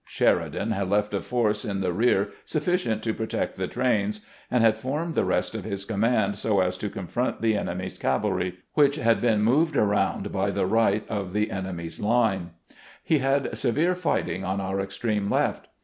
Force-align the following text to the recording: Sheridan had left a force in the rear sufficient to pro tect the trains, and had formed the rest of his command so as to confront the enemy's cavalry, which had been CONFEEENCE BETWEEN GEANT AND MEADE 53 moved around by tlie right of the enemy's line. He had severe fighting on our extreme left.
Sheridan 0.03 0.71
had 0.71 0.89
left 0.89 1.13
a 1.13 1.21
force 1.21 1.63
in 1.63 1.81
the 1.81 1.93
rear 1.93 2.29
sufficient 2.43 3.03
to 3.03 3.13
pro 3.13 3.27
tect 3.27 3.53
the 3.53 3.67
trains, 3.67 4.25
and 4.49 4.63
had 4.63 4.75
formed 4.75 5.13
the 5.13 5.23
rest 5.23 5.53
of 5.53 5.63
his 5.63 5.85
command 5.85 6.37
so 6.37 6.59
as 6.59 6.75
to 6.79 6.89
confront 6.89 7.43
the 7.43 7.55
enemy's 7.55 7.99
cavalry, 7.99 8.57
which 8.73 8.95
had 8.95 9.21
been 9.21 9.45
CONFEEENCE 9.45 9.45
BETWEEN 9.45 9.45
GEANT 9.45 9.75
AND 9.75 9.75
MEADE 9.75 10.23
53 10.23 10.25
moved 10.25 10.31
around 10.31 10.31
by 10.31 10.51
tlie 10.59 10.71
right 10.71 11.07
of 11.07 11.33
the 11.33 11.51
enemy's 11.51 11.99
line. 11.99 12.49
He 13.03 13.17
had 13.19 13.55
severe 13.55 13.93
fighting 13.93 14.43
on 14.43 14.59
our 14.59 14.79
extreme 14.79 15.29
left. 15.29 15.67